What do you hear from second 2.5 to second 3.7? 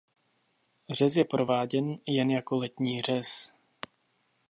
letní řez.